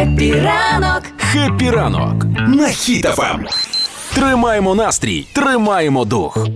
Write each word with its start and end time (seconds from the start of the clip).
Happy 0.00 0.32
ранок! 0.32 1.02
Happy 1.18 1.70
ранок 1.70 2.24
на 2.48 2.68
Хіт 2.68 3.11
FM. 3.11 3.44
Тримаємо 4.14 4.74
настрій, 4.74 5.26
тримаємо 5.32 6.04
дух. 6.04 6.46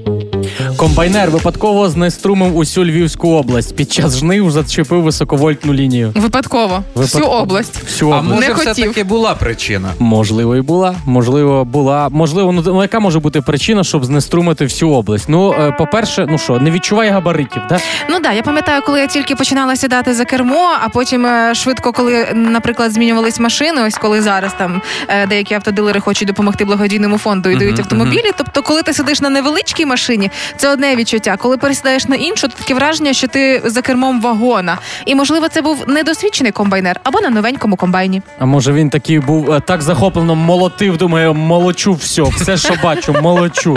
Комбайнер 0.84 1.30
випадково 1.30 1.88
знеструмив 1.88 2.56
усю 2.56 2.84
Львівську 2.84 3.28
область. 3.28 3.76
Під 3.76 3.92
час 3.92 4.18
жнив 4.18 4.50
зачепив 4.50 5.02
високовольтну 5.02 5.74
лінію. 5.74 6.12
Випадково. 6.14 6.82
Всю 6.94 7.24
область. 7.24 7.82
Всю 7.84 8.10
А 8.10 8.18
область. 8.18 8.34
може, 8.34 8.48
Не 8.48 8.54
хотів. 8.54 8.72
все-таки 8.72 9.04
була 9.04 9.34
причина? 9.34 9.88
Можливо, 9.98 10.56
і 10.56 10.60
була. 10.60 10.94
Можливо, 11.06 11.64
була. 11.64 12.08
Можливо, 12.08 12.52
ну 12.52 12.62
ну, 12.66 12.82
яка 12.82 13.00
може 13.00 13.20
бути 13.20 13.40
причина, 13.40 13.84
щоб 13.84 14.04
знеструмити 14.04 14.64
всю 14.64 14.90
область? 14.92 15.24
Ну, 15.28 15.52
е, 15.52 15.72
по-перше, 15.72 16.26
ну 16.30 16.38
що, 16.38 16.58
не 16.58 16.70
відчуває 16.70 17.10
габаритів, 17.10 17.62
да? 17.68 17.78
Ну 18.10 18.20
да, 18.20 18.32
я 18.32 18.42
пам'ятаю, 18.42 18.82
коли 18.86 19.00
я 19.00 19.06
тільки 19.06 19.36
починала 19.36 19.76
сідати 19.76 20.14
за 20.14 20.24
кермо, 20.24 20.68
а 20.84 20.88
потім 20.88 21.26
е, 21.26 21.54
швидко, 21.54 21.92
коли, 21.92 22.26
наприклад, 22.34 22.92
змінювались 22.92 23.40
машини, 23.40 23.82
ось 23.86 23.94
коли 23.94 24.22
зараз 24.22 24.52
там 24.58 24.82
е, 25.08 25.26
деякі 25.26 25.54
автодилери 25.54 26.00
хочуть 26.00 26.28
допомогти 26.28 26.64
благодійному 26.64 27.18
фонду 27.18 27.50
і 27.50 27.56
дають 27.56 27.78
автомобілі. 27.80 28.30
Тобто, 28.36 28.62
коли 28.62 28.82
ти 28.82 28.92
сидиш 28.92 29.20
на 29.20 29.30
невеличкій 29.30 29.86
машині, 29.86 30.30
це 30.56 30.73
одне 30.74 30.96
відчуття. 30.96 31.36
Коли 31.36 31.56
пересідаєш 31.56 32.08
на 32.08 32.16
іншу, 32.16 32.48
то 32.48 32.54
таке 32.58 32.74
враження, 32.74 33.12
що 33.12 33.28
ти 33.28 33.62
за 33.64 33.82
кермом 33.82 34.20
вагона. 34.20 34.78
І 35.06 35.14
можливо, 35.14 35.48
це 35.48 35.62
був 35.62 35.84
недосвідчений 35.88 36.52
комбайнер 36.52 37.00
або 37.02 37.20
на 37.20 37.30
новенькому 37.30 37.76
комбайні. 37.76 38.22
А 38.38 38.44
може 38.44 38.72
він 38.72 38.90
такий 38.90 39.18
був 39.18 39.50
е, 39.52 39.60
так 39.60 39.82
захоплено 39.82 40.34
молотив, 40.34 40.96
думаю, 40.96 41.34
молочу 41.34 41.92
все, 41.92 42.22
все, 42.22 42.56
що 42.56 42.74
бачу, 42.82 43.12
молочу. 43.22 43.76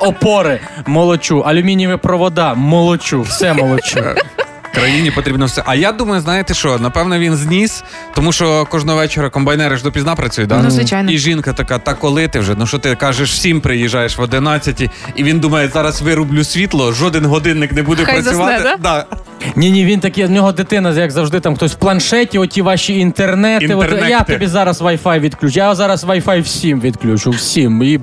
Опори, 0.00 0.60
молочу, 0.86 1.40
алюмінієві 1.40 1.96
провода, 1.96 2.54
молочу, 2.54 3.22
все 3.22 3.54
молочу. 3.54 4.04
Країні 4.86 5.10
потрібно 5.10 5.46
все. 5.46 5.62
А 5.66 5.74
я 5.74 5.92
думаю, 5.92 6.20
знаєте 6.20 6.54
що? 6.54 6.78
Напевно, 6.78 7.18
він 7.18 7.36
зніс, 7.36 7.84
тому 8.14 8.32
що 8.32 8.66
кожного 8.70 8.98
вечора 8.98 9.30
комбайнери 9.30 9.76
ж 9.76 9.82
допізна 9.82 10.14
працюють, 10.14 10.48
да? 10.48 10.62
Ну, 10.62 10.70
звичайно. 10.70 11.10
І 11.10 11.18
жінка 11.18 11.52
така, 11.52 11.78
та 11.78 11.94
коли 11.94 12.28
ти 12.28 12.38
вже? 12.38 12.54
Ну 12.58 12.66
що 12.66 12.78
ти 12.78 12.94
кажеш, 12.94 13.32
всім 13.32 13.60
приїжджаєш 13.60 14.18
в 14.18 14.20
11 14.20 14.90
і 15.16 15.22
він 15.24 15.40
думає, 15.40 15.68
зараз 15.68 16.02
вирублю 16.02 16.44
світло, 16.44 16.92
жоден 16.92 17.26
годинник 17.26 17.72
не 17.72 17.82
буде 17.82 18.04
Хай 18.04 18.22
засне, 18.22 18.44
працювати. 18.44 18.82
да? 18.82 19.06
Ні, 19.56 19.70
ні, 19.70 19.84
він 19.84 20.00
такий, 20.00 20.24
в 20.24 20.30
нього 20.30 20.52
дитина, 20.52 20.92
як 20.92 21.10
завжди, 21.10 21.40
там 21.40 21.56
хтось 21.56 21.72
в 21.72 21.74
планшеті, 21.74 22.38
оті 22.38 22.62
ваші 22.62 22.98
інтернети. 22.98 23.74
От, 23.74 23.92
я 24.08 24.22
тобі 24.22 24.46
зараз 24.46 24.82
Wi-Fi 24.82 25.20
відключу. 25.20 25.58
Я 25.58 25.74
зараз 25.74 26.04
Wi-Fi 26.04 26.42
всім 26.42 26.80
відключу, 26.80 27.30
всім. 27.30 27.82
І. 27.82 28.00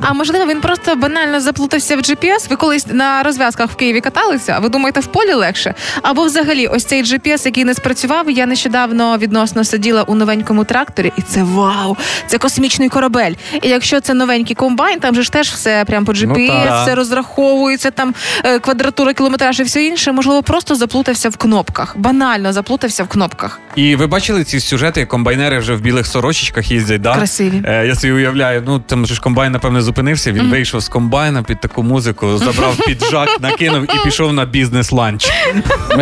А 0.00 0.12
можливо, 0.12 0.46
він 0.46 0.60
просто 0.60 0.96
банально 0.96 1.40
заплутався 1.40 1.96
в 1.96 1.98
GPS. 1.98 2.50
Ви 2.50 2.56
колись 2.56 2.86
на 2.90 3.22
розв'язках 3.22 3.70
в 3.70 3.74
Києві 3.74 4.00
каталися, 4.00 4.54
а 4.56 4.60
ви 4.60 4.68
думаєте, 4.68 5.00
в 5.00 5.06
полі 5.06 5.32
легше? 5.32 5.74
Або 6.02 6.24
взагалі, 6.24 6.66
ось 6.66 6.84
цей 6.84 7.02
GPS, 7.02 7.46
який 7.46 7.64
не 7.64 7.74
спрацював. 7.74 8.30
Я 8.30 8.46
нещодавно 8.46 9.18
відносно 9.18 9.64
сиділа 9.64 10.02
у 10.02 10.14
новенькому 10.14 10.64
тракторі, 10.64 11.12
і 11.18 11.22
це 11.22 11.42
вау! 11.42 11.96
Це 12.26 12.38
космічний 12.38 12.88
корабель. 12.88 13.32
І 13.62 13.68
якщо 13.68 14.00
це 14.00 14.14
новенький 14.14 14.56
комбайн, 14.56 15.00
там 15.00 15.14
же 15.14 15.22
ж 15.22 15.32
теж 15.32 15.48
все 15.48 15.84
прямо 15.86 16.06
по 16.06 16.12
GPS, 16.12 16.68
так. 16.68 16.82
все 16.82 16.94
розраховується, 16.94 17.90
там 17.90 18.14
е, 18.44 18.58
квадратура, 18.58 19.14
кілометраж 19.14 19.60
і 19.60 19.62
все 19.72 19.84
інше. 19.84 20.12
Можливо, 20.12 20.42
просто 20.42 20.74
заплутався 20.74 21.28
в 21.28 21.36
кнопках. 21.36 21.94
Банально 21.98 22.52
заплутався 22.52 23.04
в 23.04 23.08
кнопках. 23.08 23.60
І 23.76 23.96
ви 23.96 24.06
бачили 24.06 24.44
ці 24.44 24.60
сюжети, 24.60 25.00
як 25.00 25.08
комбайнери 25.08 25.58
вже 25.58 25.74
в 25.74 25.80
білих 25.80 26.06
сорочечках 26.06 26.70
їздять, 26.70 27.00
да? 27.00 27.14
Красиві. 27.14 27.62
Е, 27.64 27.86
я 27.86 27.94
собі 27.94 28.12
уявляю, 28.12 28.62
ну 28.66 28.78
там 28.78 29.06
же 29.06 29.14
ж 29.14 29.20
комбайн, 29.20 29.52
напевне, 29.52 29.82
зупинився. 29.82 30.32
Він 30.32 30.50
вийшов 30.50 30.80
з 30.80 30.88
комбайна 30.88 31.42
під 31.42 31.60
таку 31.60 31.82
музику, 31.82 32.38
забрав 32.38 32.76
піджак, 32.86 33.28
накинув 33.40 33.84
і 33.84 34.04
пішов 34.04 34.32
на 34.32 34.44
бізнес-ланч. 34.44 35.30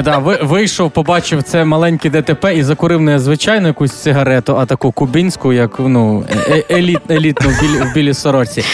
Да, 0.05 0.19
ви- 0.19 0.39
вийшов, 0.43 0.91
побачив 0.91 1.43
це 1.43 1.65
маленьке 1.65 2.11
ДТП 2.11 2.55
і 2.55 2.63
закурив 2.63 3.01
не 3.01 3.19
звичайну 3.19 3.67
якусь 3.67 3.93
цигарету, 3.93 4.57
а 4.57 4.67
таку 4.67 4.93
кубінську, 4.93 5.53
як 5.53 5.71
ну, 5.79 6.25
е- 6.49 6.65
еліт, 6.71 7.11
елітну 7.11 7.51
білі, 7.61 7.81
в 7.91 7.95
білій 7.95 8.15
сорочці. 8.15 8.65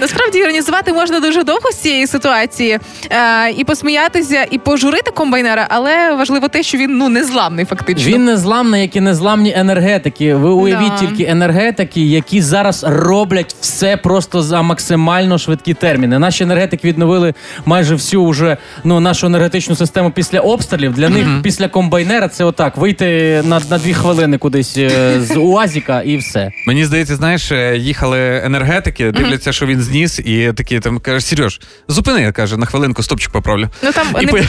Насправді 0.00 0.38
іронізувати 0.38 0.92
можна 0.92 1.20
дуже 1.20 1.44
довго 1.44 1.70
з 1.72 1.76
цієї 1.76 2.06
ситуації 2.06 2.78
е, 3.10 3.50
і 3.50 3.64
посміятися, 3.64 4.46
і 4.50 4.58
пожурити 4.58 5.10
комбайнера, 5.10 5.66
але 5.70 6.14
важливо 6.14 6.48
те, 6.48 6.62
що 6.62 6.78
він 6.78 6.98
ну 6.98 7.08
незламний 7.08 7.64
фактично. 7.64 8.12
Він 8.12 8.24
незламний, 8.24 8.82
як 8.82 8.96
і 8.96 9.00
незламні 9.00 9.52
енергетики. 9.56 10.34
Ви 10.34 10.50
уявіть 10.50 10.88
Да. 10.88 11.06
тільки 11.06 11.24
енергетики, 11.30 12.00
які 12.00 12.42
зараз 12.42 12.84
роблять 12.88 13.56
все 13.60 13.96
просто 13.96 14.42
за 14.42 14.62
максимально 14.62 15.38
швидкі 15.38 15.74
терміни. 15.74 16.18
Наші 16.18 16.44
енергетики 16.44 16.88
відновили 16.88 17.34
майже 17.66 17.94
всю 17.94 18.22
уже 18.22 18.56
ну 18.84 19.00
нашу 19.00 19.26
енергетичну 19.26 19.76
систему 19.76 20.10
після 20.10 20.40
обстрілів. 20.40 20.92
Для 20.94 21.08
них 21.08 21.26
після 21.42 21.68
комбайнера 21.68 22.28
це 22.28 22.44
отак 22.44 22.76
вийти 22.76 23.42
на, 23.44 23.60
на 23.70 23.78
дві 23.78 23.94
хвилини 23.94 24.38
кудись 24.38 24.76
е, 24.78 25.20
з 25.20 25.36
УАЗіка 25.36 26.02
і 26.02 26.16
все. 26.16 26.52
Мені 26.66 26.84
здається, 26.84 27.16
знаєш, 27.16 27.52
е, 27.52 27.76
їхали 27.78 28.42
енергетики, 28.44 29.10
дивляться, 29.10 29.52
що 29.52 29.66
він 29.66 29.80
зніс, 29.90 30.18
і 30.18 30.52
такі 30.52 30.80
там 30.80 30.98
каже, 30.98 31.20
Сереж, 31.26 31.60
зупини, 31.88 32.32
каже, 32.32 32.56
на 32.56 32.66
хвилинку 32.66 33.02
стопчик 33.02 33.32
поправлю. 33.32 33.68
Ну 33.82 33.92
там 33.92 34.06
І 34.20 34.26
не... 34.26 34.44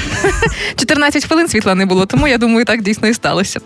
14 0.76 1.26
хвилин 1.28 1.48
світла 1.48 1.76
не 1.76 1.86
було, 1.86 2.06
тому 2.06 2.28
я 2.28 2.38
думаю, 2.38 2.66
так 2.66 2.82
дійсно 2.82 3.08
і 3.08 3.14
сталося. 3.14 3.60